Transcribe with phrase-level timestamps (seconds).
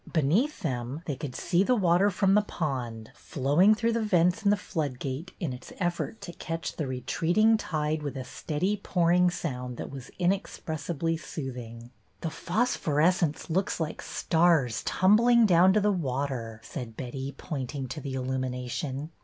[0.11, 4.49] Beneath them they could see the water from the pond, flowing through the vents in
[4.49, 9.29] the flood gate in its effort to catch the retreating tide with a steady pouring
[9.29, 11.91] sound that was inexpressibly soothing.
[12.23, 17.87] PHOSPHORESCENCE 237 The phosphorescence looks like stars tumbling down to the water/^ said Betty, pointing
[17.89, 19.11] to the illumination.